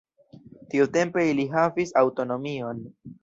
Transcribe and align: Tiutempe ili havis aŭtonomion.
Tiutempe 0.73 1.27
ili 1.33 1.45
havis 1.55 1.93
aŭtonomion. 2.03 2.81